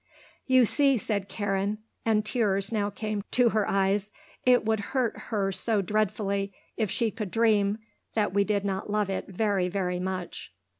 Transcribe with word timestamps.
"You 0.47 0.65
see," 0.65 0.97
said 0.97 1.29
Karen, 1.29 1.77
and 2.07 2.25
tears 2.25 2.71
now 2.71 2.89
came 2.89 3.21
to 3.29 3.49
her 3.49 3.69
eyes, 3.69 4.11
"it 4.47 4.65
would 4.65 4.79
hurt 4.97 5.15
her 5.29 5.51
so 5.51 5.83
dreadfully 5.83 6.55
if 6.75 6.89
she 6.89 7.11
could 7.11 7.29
dream 7.29 7.77
that 8.15 8.33
we 8.33 8.43
did 8.43 8.65
not 8.65 8.89
love 8.89 9.11
it 9.11 9.27
very, 9.27 9.67
very 9.69 9.99
much." 9.99 10.55